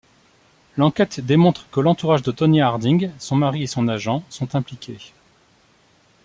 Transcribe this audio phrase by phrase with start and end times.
[0.77, 5.11] L'enquête démontre que l'entourage de Tonya Harding, son mari et son agent, sont impliqués.